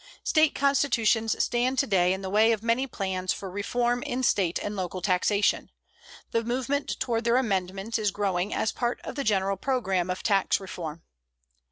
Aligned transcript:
State 0.23 0.55
constitutions 0.55 1.35
stand 1.43 1.77
today 1.77 2.11
in 2.11 2.23
the 2.23 2.29
way 2.31 2.51
of 2.53 2.63
many 2.63 2.87
plans 2.87 3.31
for 3.31 3.51
reform 3.51 4.01
in 4.01 4.23
State 4.23 4.57
and 4.57 4.75
local 4.75 4.99
taxation. 4.99 5.69
The 6.31 6.43
movement 6.43 6.99
toward 6.99 7.23
their 7.23 7.37
amendment 7.37 7.99
is 7.99 8.09
growing 8.09 8.51
as 8.51 8.71
part 8.71 8.99
of 9.03 9.13
the 9.13 9.23
general 9.23 9.57
programme 9.57 10.09
of 10.09 10.23
tax 10.23 10.59
reform. 10.59 11.03